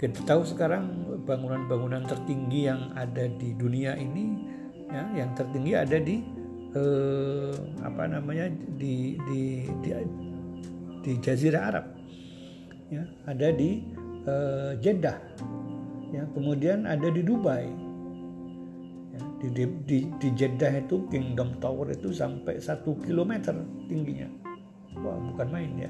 Kita 0.00 0.24
tahu 0.24 0.48
sekarang 0.48 1.04
bangunan-bangunan 1.28 2.08
tertinggi 2.08 2.68
yang 2.72 2.92
ada 2.96 3.28
di 3.28 3.52
dunia 3.52 3.96
ini 4.00 4.48
ya 4.88 5.04
yang 5.12 5.36
tertinggi 5.36 5.76
ada 5.76 6.00
di 6.00 6.24
eh, 6.72 7.52
apa 7.84 8.08
namanya 8.08 8.48
di 8.80 9.20
di 9.28 9.68
di, 9.84 9.90
di 11.04 11.12
Jazirah 11.20 11.62
Arab 11.68 11.99
ya 12.90 13.06
ada 13.24 13.48
di 13.54 13.86
eh, 14.26 14.72
Jeddah 14.82 15.18
ya 16.10 16.26
kemudian 16.34 16.84
ada 16.86 17.08
di 17.10 17.22
Dubai. 17.22 17.66
Di, 19.40 19.48
di, 19.56 19.64
di, 19.88 19.98
di 20.20 20.28
Jeddah 20.36 20.84
itu 20.84 21.08
Kingdom 21.08 21.56
Tower 21.64 21.88
itu 21.88 22.12
sampai 22.12 22.60
satu 22.60 22.92
kilometer 23.00 23.56
tingginya. 23.88 24.28
Wah 25.00 25.16
bukan 25.16 25.48
main 25.48 25.72
ya. 25.80 25.88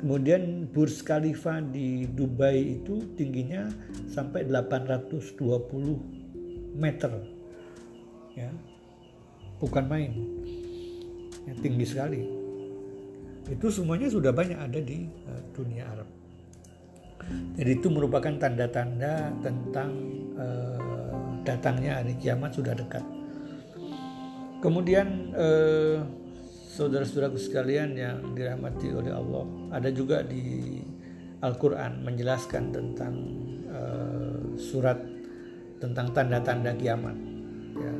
Kemudian 0.00 0.72
Burj 0.72 1.04
Khalifa 1.04 1.60
di 1.60 2.08
Dubai 2.08 2.80
itu 2.80 3.12
tingginya 3.12 3.68
sampai 4.08 4.48
820 4.48 5.36
meter. 6.80 7.12
Ya 8.36 8.48
bukan 9.60 9.84
main. 9.84 10.12
Ya, 11.44 11.52
tinggi 11.60 11.84
sekali 11.84 12.41
itu 13.52 13.66
semuanya 13.68 14.08
sudah 14.08 14.32
banyak 14.32 14.56
ada 14.56 14.80
di 14.80 15.04
uh, 15.28 15.42
dunia 15.52 15.84
Arab 15.86 16.08
jadi 17.54 17.78
itu 17.78 17.86
merupakan 17.86 18.34
tanda-tanda 18.34 19.30
tentang 19.44 19.90
uh, 20.34 20.82
datangnya 21.42 22.02
hari 22.02 22.14
kiamat 22.18 22.54
sudah 22.54 22.74
dekat. 22.74 23.02
Kemudian 24.62 25.34
eh, 25.34 25.98
saudara-saudaraku 26.70 27.34
sekalian 27.34 27.98
yang 27.98 28.30
dirahmati 28.30 28.94
oleh 28.94 29.10
Allah, 29.10 29.44
ada 29.74 29.90
juga 29.90 30.22
di 30.22 30.78
Al-Qur'an 31.42 32.06
menjelaskan 32.06 32.70
tentang 32.70 33.14
eh, 33.66 34.38
surat 34.54 35.02
tentang 35.82 36.14
tanda-tanda 36.14 36.78
kiamat. 36.78 37.18
Ya. 37.74 37.94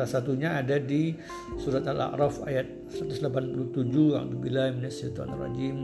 Salah 0.00 0.16
satunya 0.16 0.56
ada 0.56 0.80
di 0.80 1.12
surat 1.60 1.84
Al-A'raf 1.84 2.48
ayat 2.48 2.88
187 2.88 3.84
A'udzubillahi 4.16 4.80
minasyaitonirrajim. 4.80 5.76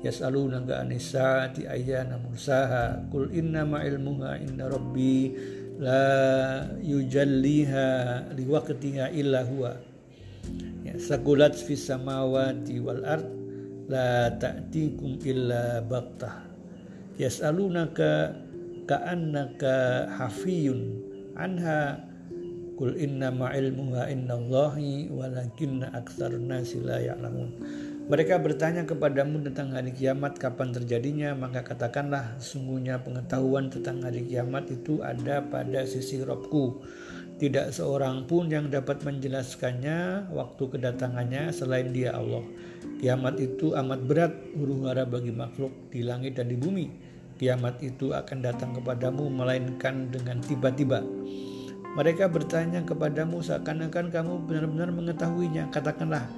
Yas'alunaka 0.00 0.80
anis-saati 0.80 1.68
ayyana 1.68 2.16
mursaha. 2.16 2.96
Inna 3.28 3.68
ma 3.68 3.84
ilmuha 3.84 4.40
inna 4.40 4.72
rabbi 4.72 5.36
la 5.76 6.64
yujalliha 6.80 8.32
liwaqtiha 8.40 9.12
illa 9.12 9.44
huwa. 9.44 9.76
Ya, 10.88 10.96
sakulat 10.96 11.52
fis 11.52 11.92
samawati 11.92 12.80
wal 12.80 13.04
ard 13.04 13.28
la 13.84 14.32
ta'tikum 14.32 15.20
illa 15.28 15.84
baqtah. 15.84 16.40
Yas'alunaka 17.20 18.32
ka'annaka 18.88 20.08
hafiyun 20.16 21.04
anha 21.36 22.07
kul 22.78 22.94
inna 22.94 23.34
ma 23.34 23.50
ilmuha 23.50 24.06
innallahi 24.06 25.10
walakinna 25.10 25.90
nasi 26.46 26.78
la 26.78 27.02
ya'lamun 27.02 27.50
mereka 28.08 28.40
bertanya 28.40 28.88
kepadamu 28.88 29.44
tentang 29.44 29.76
hari 29.76 29.92
kiamat 29.92 30.40
kapan 30.40 30.72
terjadinya, 30.72 31.36
maka 31.36 31.60
katakanlah 31.60 32.40
sungguhnya 32.40 33.04
pengetahuan 33.04 33.68
tentang 33.68 34.00
hari 34.00 34.24
kiamat 34.24 34.64
itu 34.72 35.04
ada 35.04 35.44
pada 35.44 35.84
sisi 35.84 36.24
Robku. 36.24 36.80
Tidak 37.36 37.68
seorang 37.68 38.24
pun 38.24 38.48
yang 38.48 38.72
dapat 38.72 39.04
menjelaskannya 39.04 40.32
waktu 40.32 40.62
kedatangannya 40.72 41.52
selain 41.52 41.92
dia 41.92 42.16
Allah. 42.16 42.48
Kiamat 42.96 43.44
itu 43.44 43.76
amat 43.76 44.00
berat 44.08 44.32
huru 44.56 44.88
hara 44.88 45.04
bagi 45.04 45.30
makhluk 45.30 45.92
di 45.92 46.00
langit 46.00 46.40
dan 46.40 46.48
di 46.48 46.56
bumi. 46.56 46.88
Kiamat 47.36 47.84
itu 47.84 48.16
akan 48.16 48.40
datang 48.40 48.72
kepadamu 48.72 49.28
melainkan 49.28 50.08
dengan 50.08 50.40
tiba-tiba. 50.40 51.04
Mereka 51.96 52.28
bertanya 52.28 52.84
kepadamu 52.84 53.40
seakan-akan 53.40 54.12
kamu 54.12 54.32
benar-benar 54.44 54.90
mengetahuinya. 54.92 55.72
Katakanlah, 55.72 56.28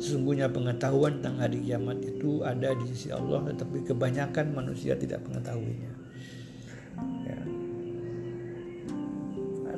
Sesungguhnya 0.00 0.48
pengetahuan 0.48 1.20
tentang 1.20 1.36
hari 1.44 1.60
kiamat 1.60 2.00
itu 2.00 2.40
ada 2.40 2.72
di 2.72 2.84
sisi 2.88 3.12
Allah, 3.12 3.44
tetapi 3.52 3.84
kebanyakan 3.84 4.56
manusia 4.56 4.96
tidak 4.96 5.20
mengetahuinya. 5.28 5.92
Ya. 7.28 7.40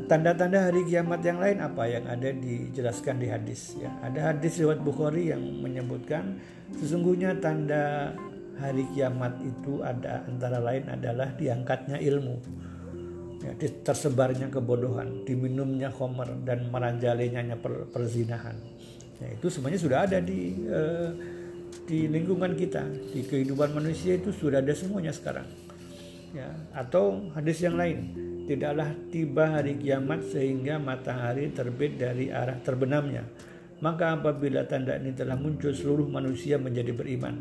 Tanda-tanda 0.06 0.70
hari 0.70 0.86
kiamat 0.86 1.26
yang 1.26 1.42
lain 1.42 1.58
apa 1.58 1.82
yang 1.90 2.06
ada 2.06 2.30
dijelaskan 2.30 3.18
di 3.18 3.34
hadis? 3.34 3.74
Ya, 3.82 3.90
ada 3.98 4.30
hadis 4.30 4.62
riwayat 4.62 4.78
Bukhari 4.86 5.34
yang 5.34 5.42
menyebutkan 5.58 6.38
sesungguhnya 6.78 7.42
tanda 7.42 8.14
hari 8.62 8.86
kiamat 8.94 9.42
itu 9.42 9.82
ada 9.82 10.22
antara 10.30 10.62
lain 10.62 10.86
adalah 10.86 11.34
diangkatnya 11.34 11.98
ilmu, 11.98 12.38
ya, 13.42 13.52
tersebarnya 13.82 14.48
kebodohan, 14.48 15.26
diminumnya 15.26 15.90
khomer 15.90 16.30
dan 16.46 16.70
merajalenya 16.70 17.58
per, 17.58 17.90
perzinahan 17.90 18.54
Ya, 19.22 19.28
itu 19.38 19.46
semuanya 19.46 19.78
sudah 19.78 19.98
ada 20.02 20.18
di 20.18 20.66
uh, 20.66 21.14
di 21.86 22.10
lingkungan 22.10 22.58
kita, 22.58 22.82
di 23.14 23.22
kehidupan 23.22 23.70
manusia 23.70 24.18
itu 24.18 24.34
sudah 24.34 24.58
ada 24.58 24.74
semuanya 24.74 25.14
sekarang. 25.14 25.46
Ya, 26.34 26.50
atau 26.74 27.30
hadis 27.38 27.62
yang 27.62 27.78
lain, 27.78 28.10
tidaklah 28.50 28.90
tiba 29.14 29.46
hari 29.46 29.78
kiamat 29.78 30.26
sehingga 30.26 30.82
matahari 30.82 31.54
terbit 31.54 32.02
dari 32.02 32.34
arah 32.34 32.58
terbenamnya. 32.66 33.22
Maka 33.78 34.18
apabila 34.18 34.66
tanda 34.66 34.98
ini 34.98 35.14
telah 35.14 35.38
muncul 35.38 35.70
seluruh 35.70 36.06
manusia 36.10 36.58
menjadi 36.58 36.90
beriman. 36.94 37.34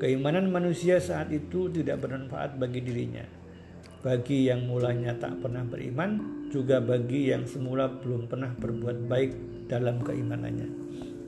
Keimanan 0.00 0.48
manusia 0.48 1.00
saat 1.00 1.32
itu 1.32 1.72
tidak 1.72 2.04
bermanfaat 2.04 2.56
bagi 2.60 2.84
dirinya. 2.84 3.37
Bagi 3.98 4.46
yang 4.46 4.70
mulanya 4.70 5.10
tak 5.18 5.42
pernah 5.42 5.66
beriman, 5.66 6.38
juga 6.54 6.78
bagi 6.78 7.34
yang 7.34 7.44
semula 7.44 7.90
belum 7.90 8.30
pernah 8.30 8.54
berbuat 8.54 9.10
baik 9.10 9.30
dalam 9.66 10.00
keimanannya. 10.00 10.68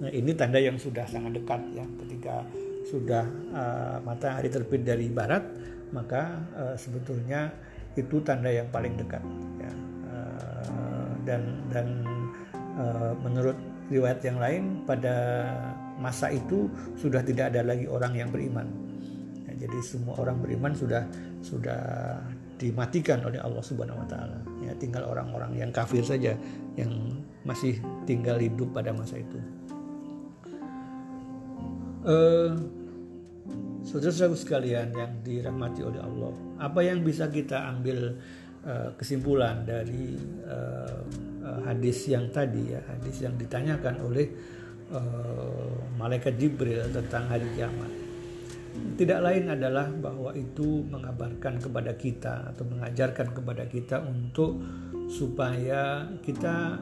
Nah, 0.00 0.11
ini 0.15 0.33
tanda 0.33 0.57
yang 0.57 0.81
sudah 0.81 1.05
sangat 1.05 1.43
dekat 1.43 1.61
ya. 1.77 1.85
Ketika 2.07 2.47
sudah 2.89 3.27
uh, 3.53 3.99
matahari 4.00 4.49
terbit 4.49 4.87
dari 4.87 5.12
barat, 5.12 5.45
maka 5.93 6.41
uh, 6.57 6.77
sebetulnya 6.79 7.53
itu 7.99 8.23
tanda 8.23 8.49
yang 8.49 8.71
paling 8.73 8.97
dekat 8.97 9.21
ya. 9.61 9.73
Uh, 10.09 11.12
dan 11.29 11.43
dan 11.69 11.87
uh, 12.81 13.12
menurut 13.21 13.59
riwayat 13.91 14.23
yang 14.25 14.39
lain 14.39 14.87
pada 14.87 15.15
masa 15.99 16.33
itu 16.33 16.71
sudah 16.97 17.21
tidak 17.21 17.53
ada 17.53 17.67
lagi 17.67 17.85
orang 17.85 18.17
yang 18.17 18.31
beriman. 18.33 18.71
Ya, 19.50 19.67
jadi 19.69 19.79
semua 19.85 20.17
orang 20.17 20.41
beriman 20.41 20.73
sudah 20.73 21.05
sudah 21.45 21.83
dimatikan 22.61 23.25
oleh 23.25 23.40
Allah 23.40 23.64
Subhanahu 23.64 24.05
wa 24.05 24.07
taala. 24.07 24.37
Ya, 24.61 24.76
tinggal 24.76 25.09
orang-orang 25.09 25.57
yang 25.57 25.73
kafir 25.73 26.05
saja 26.05 26.37
yang 26.76 26.93
masih 27.49 27.81
tinggal 28.05 28.37
hidup 28.37 28.69
pada 28.76 28.93
masa 28.93 29.17
itu. 29.17 29.40
Uh, 32.05 32.52
Saudara-saudara 33.81 34.37
sekalian 34.37 34.93
yang 34.93 35.25
dirahmati 35.25 35.81
oleh 35.81 36.05
Allah, 36.05 36.37
apa 36.61 36.85
yang 36.85 37.00
bisa 37.00 37.33
kita 37.33 37.64
ambil 37.64 38.12
uh, 38.69 38.93
kesimpulan 38.95 39.64
dari 39.64 40.21
uh, 40.45 41.00
uh, 41.40 41.61
hadis 41.64 42.05
yang 42.12 42.29
tadi 42.29 42.76
ya, 42.76 42.81
hadis 42.93 43.25
yang 43.25 43.35
ditanyakan 43.40 44.05
oleh 44.05 44.29
uh, 44.93 45.81
malaikat 45.97 46.37
Jibril 46.37 46.93
tentang 46.93 47.25
hari 47.33 47.49
kiamat. 47.57 48.10
Tidak 48.71 49.21
lain 49.25 49.49
adalah 49.49 49.89
bahwa 49.89 50.37
itu 50.37 50.85
mengabarkan 50.87 51.57
kepada 51.57 51.97
kita 51.97 52.53
atau 52.53 52.69
mengajarkan 52.69 53.33
kepada 53.33 53.65
kita 53.65 54.05
untuk 54.05 54.61
supaya 55.09 56.05
kita 56.21 56.77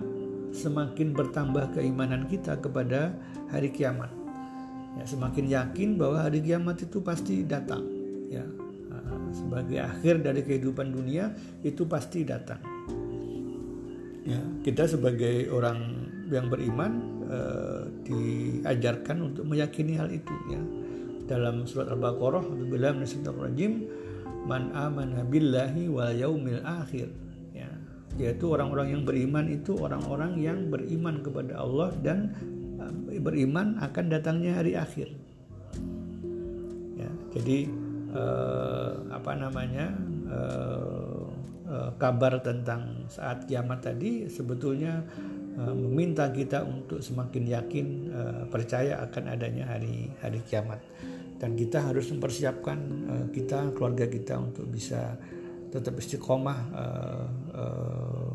semakin 0.51 1.15
bertambah 1.15 1.79
keimanan 1.79 2.27
kita 2.27 2.59
kepada 2.59 3.15
hari 3.55 3.71
kiamat. 3.71 4.11
Ya, 4.99 5.05
semakin 5.07 5.47
yakin 5.47 5.95
bahwa 5.95 6.27
hari 6.27 6.43
kiamat 6.43 6.83
itu 6.83 6.99
pasti 7.01 7.47
datang. 7.47 7.87
Ya, 8.29 8.43
sebagai 9.31 9.79
akhir 9.79 10.27
dari 10.27 10.43
kehidupan 10.43 10.91
dunia 10.91 11.33
itu 11.63 11.87
pasti 11.87 12.27
datang. 12.27 12.59
Ya, 14.27 14.43
kita 14.67 14.91
sebagai 14.91 15.49
orang 15.55 16.11
yang 16.29 16.51
beriman 16.53 16.93
eh, 17.31 17.83
diajarkan 18.05 19.33
untuk 19.33 19.47
meyakini 19.49 19.97
hal 19.97 20.11
itu. 20.13 20.35
Ya 20.53 20.78
dalam 21.29 21.69
surat 21.69 21.93
Al-Baqarah 21.93 22.49
bila 22.67 22.97
rajim 22.97 23.87
man 24.49 24.73
amana 24.73 25.23
billahi 25.29 25.93
wal 25.93 26.17
yaumil 26.17 26.65
akhir. 26.65 27.13
Ya 27.53 27.69
yaitu 28.17 28.51
orang-orang 28.51 28.99
yang 28.99 29.03
beriman 29.05 29.47
itu 29.53 29.77
orang-orang 29.77 30.41
yang 30.41 30.73
beriman 30.73 31.21
kepada 31.21 31.61
Allah 31.61 31.93
dan 32.01 32.33
uh, 32.81 32.91
beriman 33.21 33.77
akan 33.79 34.05
datangnya 34.09 34.57
hari 34.57 34.73
akhir. 34.75 35.13
Ya 36.97 37.11
jadi 37.37 37.69
uh, 38.17 39.13
apa 39.13 39.33
namanya 39.37 39.93
uh, 40.33 41.29
uh, 41.69 41.91
kabar 42.01 42.41
tentang 42.41 43.07
saat 43.13 43.45
kiamat 43.45 43.85
tadi 43.85 44.27
sebetulnya 44.27 45.05
uh, 45.61 45.75
meminta 45.77 46.33
kita 46.33 46.65
untuk 46.65 47.05
semakin 47.05 47.45
yakin 47.45 47.87
uh, 48.11 48.43
percaya 48.49 49.05
akan 49.05 49.25
adanya 49.37 49.69
hari 49.69 50.09
hari 50.25 50.41
kiamat 50.49 50.81
dan 51.39 51.55
kita 51.55 51.79
harus 51.91 52.11
mempersiapkan 52.11 52.79
uh, 53.07 53.27
kita 53.31 53.71
keluarga 53.75 54.11
kita 54.11 54.39
untuk 54.43 54.67
bisa 54.67 55.15
tetap 55.71 55.95
istiqomah 56.01 56.59
uh, 56.75 57.27
uh, 57.55 58.33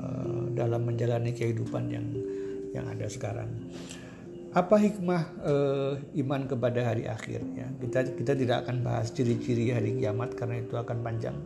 uh, 0.00 0.44
dalam 0.56 0.88
menjalani 0.88 1.36
kehidupan 1.36 1.84
yang 1.92 2.06
yang 2.72 2.86
ada 2.88 3.06
sekarang. 3.08 3.50
Apa 4.56 4.80
hikmah 4.80 5.22
uh, 5.44 5.92
iman 6.24 6.48
kepada 6.48 6.80
hari 6.80 7.04
akhir? 7.04 7.44
Ya, 7.52 7.68
kita 7.76 8.16
kita 8.16 8.32
tidak 8.32 8.56
akan 8.64 8.80
bahas 8.80 9.12
ciri-ciri 9.12 9.68
hari 9.68 10.00
kiamat 10.00 10.32
karena 10.32 10.64
itu 10.64 10.80
akan 10.80 11.04
panjang. 11.04 11.36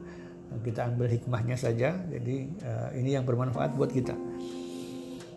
Kita 0.63 0.87
ambil 0.87 1.11
hikmahnya 1.11 1.59
saja. 1.59 1.99
Jadi 2.07 2.47
uh, 2.63 2.91
ini 2.95 3.19
yang 3.19 3.27
bermanfaat 3.27 3.75
buat 3.75 3.91
kita. 3.91 4.15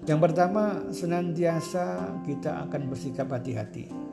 Yang 0.03 0.20
pertama, 0.20 0.86
senantiasa 0.92 2.14
kita 2.27 2.68
akan 2.68 2.92
bersikap 2.92 3.31
hati-hati. 3.31 4.13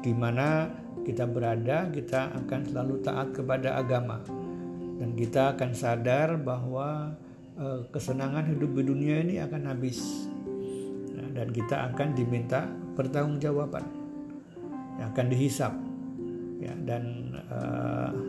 Di 0.00 0.16
mana 0.16 0.68
kita 1.04 1.28
berada, 1.28 1.88
kita 1.92 2.32
akan 2.44 2.60
selalu 2.68 2.94
taat 3.04 3.36
kepada 3.36 3.76
agama, 3.76 4.20
dan 5.00 5.12
kita 5.16 5.56
akan 5.56 5.70
sadar 5.72 6.40
bahwa 6.40 7.16
e, 7.56 7.84
kesenangan 7.92 8.48
hidup 8.48 8.76
di 8.76 8.82
dunia 8.84 9.20
ini 9.24 9.40
akan 9.40 9.68
habis, 9.68 10.28
ya, 11.12 11.24
dan 11.36 11.48
kita 11.52 11.92
akan 11.92 12.16
diminta 12.16 12.68
pertanggungjawaban, 12.96 13.84
yang 15.00 15.08
akan 15.12 15.26
dihisap, 15.28 15.72
ya, 16.60 16.72
dan 16.84 17.36
e, 17.36 17.58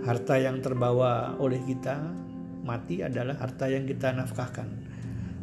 harta 0.08 0.36
yang 0.40 0.60
terbawa 0.60 1.36
oleh 1.40 1.60
kita 1.64 2.04
mati 2.68 3.02
adalah 3.04 3.36
harta 3.40 3.68
yang 3.68 3.88
kita 3.88 4.14
nafkahkan 4.16 4.81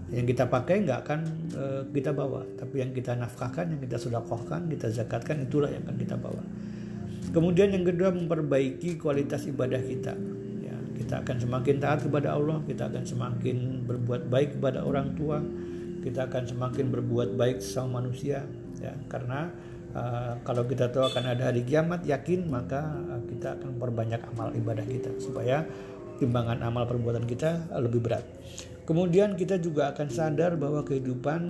yang 0.08 0.24
kita 0.24 0.48
pakai 0.48 0.88
nggak 0.88 0.98
akan 1.04 1.20
e, 1.52 1.64
kita 1.92 2.16
bawa. 2.16 2.44
Tapi 2.56 2.80
yang 2.80 2.90
kita 2.96 3.12
nafkahkan 3.12 3.76
yang 3.76 3.80
kita 3.80 4.00
sedekahkan 4.00 4.64
kita 4.72 4.88
zakatkan 4.88 5.44
itulah 5.44 5.68
yang 5.68 5.84
akan 5.84 5.96
kita 6.00 6.16
bawa. 6.16 6.42
Kemudian 7.28 7.76
yang 7.76 7.84
kedua 7.84 8.08
memperbaiki 8.16 8.96
kualitas 8.96 9.44
ibadah 9.44 9.80
kita. 9.84 10.16
Ya, 10.64 10.76
kita 10.96 11.20
akan 11.20 11.36
semakin 11.36 11.76
taat 11.76 12.00
kepada 12.08 12.32
Allah 12.32 12.64
kita 12.64 12.88
akan 12.88 13.04
semakin 13.04 13.84
berbuat 13.84 14.32
baik 14.32 14.56
kepada 14.56 14.80
orang 14.80 15.12
tua 15.12 15.44
kita 16.00 16.24
akan 16.30 16.46
semakin 16.48 16.88
berbuat 16.88 17.36
baik 17.36 17.60
sama 17.60 18.00
manusia. 18.00 18.48
Ya 18.80 18.96
karena 19.12 19.52
uh, 19.92 20.40
kalau 20.40 20.64
kita 20.64 20.88
tahu 20.88 21.04
akan 21.04 21.36
ada 21.36 21.52
hari 21.52 21.68
kiamat 21.68 22.00
yakin 22.08 22.48
maka 22.48 22.96
uh, 23.12 23.20
kita 23.28 23.60
akan 23.60 23.76
memperbanyak 23.76 24.24
amal 24.32 24.48
ibadah 24.56 24.88
kita 24.88 25.12
supaya 25.20 25.68
timbangan 26.16 26.64
amal 26.64 26.88
perbuatan 26.88 27.28
kita 27.28 27.68
lebih 27.76 28.00
berat 28.02 28.24
Kemudian 28.88 29.36
kita 29.36 29.60
juga 29.60 29.92
akan 29.92 30.08
sadar 30.08 30.56
bahwa 30.56 30.80
kehidupan 30.80 31.40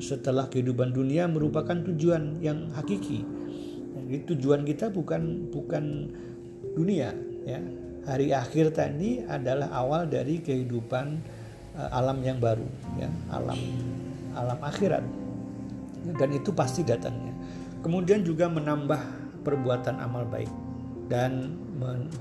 setelah 0.00 0.48
kehidupan 0.48 0.96
dunia 0.96 1.28
merupakan 1.28 1.76
tujuan 1.92 2.40
yang 2.40 2.72
hakiki. 2.72 3.28
Jadi 3.92 4.24
tujuan 4.32 4.64
kita 4.64 4.88
bukan 4.88 5.52
bukan 5.52 6.08
dunia 6.72 7.12
ya. 7.44 7.60
Hari 8.08 8.32
akhir 8.32 8.72
tadi 8.72 9.20
adalah 9.20 9.68
awal 9.76 10.08
dari 10.08 10.40
kehidupan 10.40 11.20
uh, 11.76 11.92
alam 11.92 12.24
yang 12.24 12.40
baru 12.40 12.64
ya, 12.96 13.12
alam 13.28 13.60
alam 14.32 14.56
akhirat. 14.64 15.04
Dan 16.16 16.28
itu 16.32 16.56
pasti 16.56 16.80
datangnya. 16.80 17.36
Kemudian 17.84 18.24
juga 18.24 18.48
menambah 18.48 18.98
perbuatan 19.44 20.00
amal 20.00 20.24
baik 20.24 20.48
dan 21.12 21.52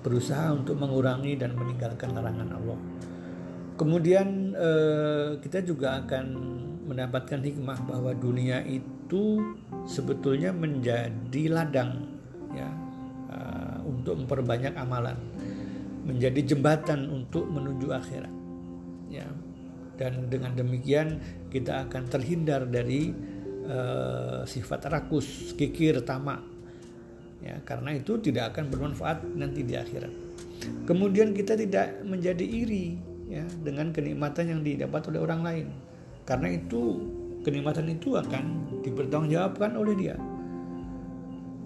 berusaha 0.03 0.51
untuk 0.51 0.75
mengurangi 0.75 1.39
dan 1.39 1.55
meninggalkan 1.55 2.11
larangan 2.11 2.59
Allah. 2.59 2.79
Kemudian 3.79 4.51
eh, 4.59 5.39
kita 5.39 5.63
juga 5.63 6.03
akan 6.03 6.25
mendapatkan 6.89 7.39
hikmah 7.39 7.85
bahwa 7.85 8.11
dunia 8.17 8.65
itu 8.65 9.39
sebetulnya 9.85 10.49
menjadi 10.49 11.43
ladang 11.53 12.17
ya 12.49 12.69
uh, 13.29 13.77
untuk 13.85 14.25
memperbanyak 14.25 14.73
amalan, 14.73 15.17
menjadi 16.01 16.53
jembatan 16.53 17.05
untuk 17.13 17.45
menuju 17.45 17.93
akhirat. 17.93 18.33
Ya. 19.13 19.29
Dan 20.01 20.33
dengan 20.33 20.57
demikian 20.57 21.21
kita 21.53 21.85
akan 21.85 22.09
terhindar 22.09 22.65
dari 22.65 23.13
uh, 23.69 24.41
sifat 24.49 24.89
rakus, 24.89 25.53
kikir, 25.53 26.01
tamak. 26.01 26.41
Ya, 27.39 27.61
karena 27.63 27.95
itu 27.95 28.19
tidak 28.19 28.51
akan 28.55 28.67
bermanfaat 28.67 29.23
nanti 29.37 29.63
di 29.63 29.77
akhirat. 29.77 30.11
Kemudian 30.83 31.31
kita 31.31 31.55
tidak 31.55 32.03
menjadi 32.03 32.43
iri 32.43 33.08
ya 33.29 33.45
dengan 33.61 33.93
kenikmatan 33.93 34.49
yang 34.49 34.61
didapat 34.65 35.05
oleh 35.13 35.21
orang 35.21 35.41
lain. 35.45 35.67
Karena 36.25 36.57
itu 36.57 36.97
kenikmatan 37.45 37.87
itu 37.87 38.17
akan 38.17 38.43
dipertanggungjawabkan 38.81 39.71
oleh 39.77 39.93
dia. 39.95 40.15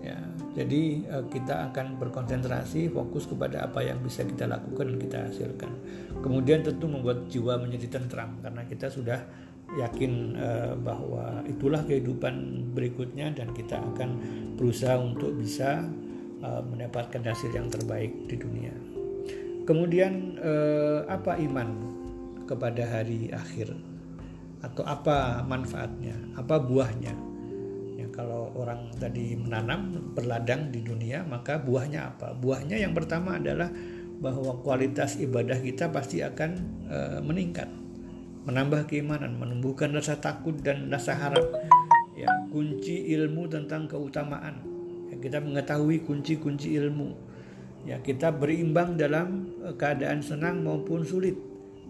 Ya, 0.03 0.19
jadi 0.59 1.07
eh, 1.07 1.25
kita 1.31 1.71
akan 1.71 1.95
berkonsentrasi 1.97 2.91
fokus 2.91 3.23
kepada 3.23 3.63
apa 3.63 3.79
yang 3.79 4.03
bisa 4.03 4.27
kita 4.27 4.45
lakukan 4.45 4.93
dan 4.93 4.97
kita 4.99 5.17
hasilkan. 5.31 5.71
Kemudian 6.19 6.67
tentu 6.67 6.91
membuat 6.91 7.31
jiwa 7.31 7.55
menjadi 7.55 7.97
tentram 7.97 8.35
karena 8.43 8.67
kita 8.67 8.91
sudah 8.91 9.23
yakin 9.73 10.37
uh, 10.37 10.73
bahwa 10.77 11.41
itulah 11.49 11.81
kehidupan 11.81 12.67
berikutnya 12.77 13.33
dan 13.33 13.49
kita 13.57 13.81
akan 13.81 14.21
berusaha 14.53 15.01
untuk 15.01 15.33
bisa 15.33 15.81
uh, 16.45 16.61
mendapatkan 16.61 17.25
hasil 17.25 17.49
yang 17.49 17.73
terbaik 17.73 18.13
di 18.29 18.37
dunia. 18.37 18.92
Kemudian 19.63 20.35
eh, 20.43 20.99
apa 21.07 21.39
iman 21.39 21.69
kepada 22.43 22.83
hari 22.83 23.31
akhir? 23.31 23.71
Atau 24.59 24.83
apa 24.83 25.43
manfaatnya? 25.43 26.15
Apa 26.35 26.59
buahnya? 26.59 27.15
Ya, 27.95 28.07
kalau 28.11 28.51
orang 28.59 28.91
tadi 28.99 29.39
menanam 29.39 30.11
berladang 30.11 30.67
di 30.67 30.83
dunia, 30.83 31.23
maka 31.23 31.59
buahnya 31.63 32.15
apa? 32.15 32.35
Buahnya 32.35 32.75
yang 32.75 32.91
pertama 32.91 33.39
adalah 33.39 33.71
bahwa 34.19 34.59
kualitas 34.59 35.19
ibadah 35.19 35.59
kita 35.59 35.91
pasti 35.95 36.19
akan 36.19 36.51
eh, 36.91 37.19
meningkat, 37.23 37.71
menambah 38.43 38.91
keimanan, 38.91 39.39
menumbuhkan 39.39 39.95
rasa 39.95 40.19
takut 40.19 40.59
dan 40.59 40.91
rasa 40.91 41.15
harap. 41.15 41.43
Ya, 42.19 42.27
kunci 42.51 43.15
ilmu 43.15 43.47
tentang 43.47 43.87
keutamaan. 43.87 44.59
Ya, 45.07 45.15
kita 45.23 45.39
mengetahui 45.39 46.03
kunci-kunci 46.03 46.75
ilmu 46.75 47.32
ya 47.83 47.99
kita 47.99 48.31
berimbang 48.31 48.95
dalam 48.95 49.53
eh, 49.63 49.75
keadaan 49.75 50.23
senang 50.23 50.63
maupun 50.63 51.03
sulit. 51.03 51.35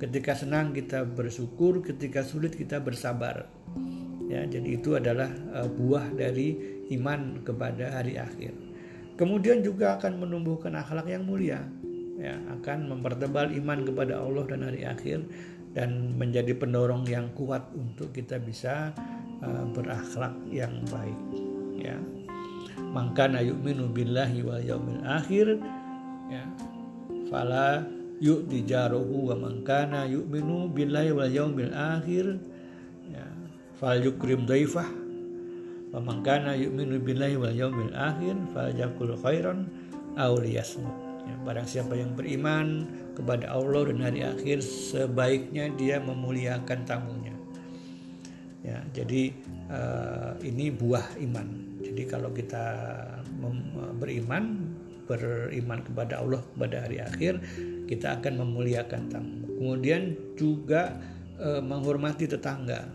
Ketika 0.02 0.36
senang 0.36 0.74
kita 0.74 1.06
bersyukur 1.06 1.80
ketika 1.86 2.26
sulit 2.26 2.58
kita 2.58 2.82
bersabar. 2.82 3.48
Ya, 4.28 4.42
jadi 4.50 4.82
itu 4.82 4.98
adalah 4.98 5.30
uh, 5.54 5.70
buah 5.70 6.10
dari 6.18 6.58
iman 6.98 7.46
kepada 7.46 8.02
hari 8.02 8.18
akhir. 8.18 8.56
Kemudian 9.14 9.62
juga 9.62 10.02
akan 10.02 10.26
menumbuhkan 10.26 10.74
akhlak 10.74 11.06
yang 11.06 11.30
mulia, 11.30 11.62
ya, 12.18 12.34
akan 12.58 12.90
mempertebal 12.90 13.54
iman 13.54 13.86
kepada 13.86 14.18
Allah 14.18 14.44
dan 14.50 14.66
hari 14.66 14.90
akhir 14.90 15.22
dan 15.78 16.18
menjadi 16.18 16.58
pendorong 16.58 17.06
yang 17.06 17.30
kuat 17.38 17.62
untuk 17.78 18.10
kita 18.10 18.42
bisa 18.42 18.90
uh, 19.46 19.66
berakhlak 19.70 20.34
yang 20.50 20.82
baik, 20.90 21.20
ya. 21.78 21.98
Maka 22.90 23.30
yu'minu 23.30 23.94
billahi 23.94 24.42
wal 24.42 24.66
yaumil 24.66 25.06
akhir 25.06 25.62
ya. 26.34 26.44
Fala 27.30 27.86
yu'ti 28.18 28.66
jaruhu 28.66 29.30
wa 29.30 29.36
man 29.38 29.62
kana 29.62 30.10
yu'minu 30.10 30.70
billahi 30.74 31.14
wal 31.14 31.30
yaumil 31.30 31.74
akhir. 31.74 32.42
Ya. 33.10 33.26
Fal 33.78 34.02
yukrim 34.02 34.50
daifah. 34.50 34.90
Wa 35.94 36.02
man 36.02 36.26
kana 36.26 36.58
yu'minu 36.58 36.98
billahi 36.98 37.38
wal 37.38 37.54
yaumil 37.54 37.94
akhir 37.94 38.34
fal 38.50 38.74
yakul 38.74 39.14
khairan 39.22 39.70
aw 40.18 40.34
liyasmut. 40.38 40.94
Ya, 41.24 41.36
barang 41.48 41.68
siapa 41.70 41.96
yang 41.96 42.20
beriman 42.20 42.84
kepada 43.16 43.48
Allah 43.48 43.88
dan 43.88 44.04
hari 44.04 44.28
akhir 44.28 44.60
sebaiknya 44.60 45.72
dia 45.80 46.04
memuliakan 46.04 46.84
tamunya. 46.84 47.32
Ya 48.64 48.80
jadi 48.92 49.32
uh, 49.72 50.36
ini 50.44 50.72
buah 50.72 51.16
iman. 51.20 51.48
Jadi 51.84 52.04
kalau 52.08 52.32
kita 52.32 52.64
beriman 54.00 54.63
beriman 55.06 55.84
kepada 55.84 56.24
Allah 56.24 56.42
pada 56.56 56.88
hari 56.88 57.04
akhir 57.04 57.40
kita 57.88 58.20
akan 58.20 58.40
memuliakan 58.40 59.02
tamu. 59.12 59.44
Kemudian 59.60 60.16
juga 60.40 60.98
e, 61.38 61.60
menghormati 61.60 62.26
tetangga. 62.26 62.88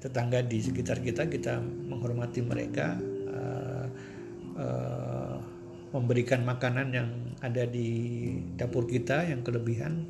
Tetangga 0.00 0.44
di 0.44 0.58
sekitar 0.60 1.00
kita 1.00 1.28
kita 1.28 1.60
menghormati 1.62 2.40
mereka 2.40 2.96
e, 3.28 3.40
e, 4.56 4.66
memberikan 5.94 6.44
makanan 6.44 6.88
yang 6.92 7.08
ada 7.40 7.64
di 7.64 7.88
dapur 8.56 8.84
kita 8.84 9.28
yang 9.28 9.40
kelebihan 9.40 10.08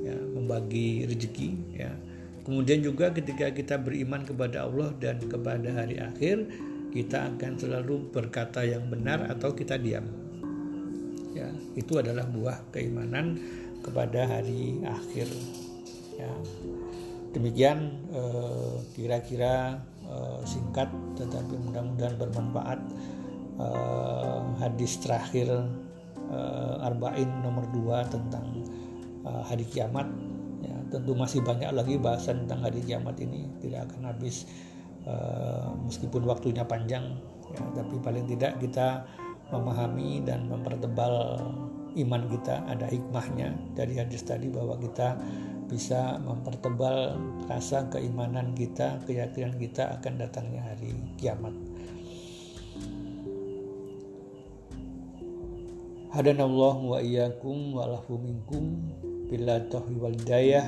ya 0.00 0.16
membagi 0.16 1.06
rezeki 1.06 1.50
ya. 1.76 1.92
Kemudian 2.40 2.80
juga 2.80 3.12
ketika 3.12 3.52
kita 3.52 3.76
beriman 3.76 4.24
kepada 4.24 4.64
Allah 4.64 4.90
dan 4.96 5.20
kepada 5.22 5.70
hari 5.70 6.00
akhir 6.00 6.48
kita 6.90 7.30
akan 7.36 7.54
selalu 7.54 8.10
berkata 8.10 8.66
yang 8.66 8.90
benar 8.90 9.30
atau 9.30 9.54
kita 9.54 9.78
diam. 9.78 10.19
Ya, 11.40 11.48
itu 11.72 11.96
adalah 11.96 12.28
buah 12.28 12.68
keimanan 12.68 13.40
kepada 13.80 14.28
hari 14.28 14.84
akhir. 14.84 15.24
Ya. 16.20 16.28
Demikian 17.32 18.04
eh, 18.12 18.76
kira-kira 18.92 19.80
eh, 20.04 20.40
singkat 20.44 20.92
tetapi 21.16 21.56
mudah-mudahan 21.56 22.20
bermanfaat 22.20 22.80
eh, 23.56 24.40
hadis 24.60 25.00
terakhir 25.00 25.48
eh, 26.28 26.84
Arba'in 26.84 27.40
nomor 27.40 27.64
2 27.72 28.12
tentang 28.12 28.44
eh, 29.24 29.42
hari 29.48 29.64
kiamat. 29.64 30.12
Ya, 30.60 30.76
tentu 30.92 31.16
masih 31.16 31.40
banyak 31.40 31.72
lagi 31.72 31.96
bahasan 31.96 32.44
tentang 32.44 32.68
hari 32.68 32.84
kiamat 32.84 33.16
ini 33.16 33.48
tidak 33.64 33.88
akan 33.88 34.12
habis 34.12 34.44
Eh, 35.00 35.68
meskipun 35.88 36.28
waktunya 36.28 36.60
panjang 36.60 37.16
ya, 37.56 37.64
tapi 37.72 37.96
paling 38.04 38.28
tidak 38.28 38.60
kita 38.60 39.08
memahami 39.50 40.22
dan 40.24 40.46
mempertebal 40.46 41.38
iman 41.98 42.22
kita 42.30 42.62
ada 42.70 42.86
hikmahnya 42.86 43.54
dari 43.74 43.98
hadis 43.98 44.22
tadi 44.22 44.46
bahwa 44.46 44.78
kita 44.78 45.18
bisa 45.70 46.18
mempertebal 46.22 47.14
rasa 47.46 47.86
keimanan 47.90 48.54
kita 48.58 48.98
keyakinan 49.06 49.54
kita 49.58 49.98
akan 49.98 50.18
datangnya 50.18 50.62
hari 50.66 50.94
kiamat. 51.14 51.54
Hadanallah 56.10 56.74
wa 56.74 56.98
iyyakum 56.98 57.78
wa 57.78 57.86
lahu 57.86 58.18
minkum 58.18 58.82
bila 59.30 59.62
wal 59.70 60.10
hidayah. 60.18 60.66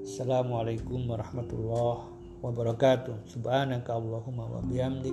Assalamualaikum 0.00 1.04
warahmatullahi 1.04 2.08
wabarakatuh. 2.40 3.28
Subhanaka 3.28 4.00
Allahumma 4.00 4.48
wa 4.48 4.64
bihamdik 4.64 5.12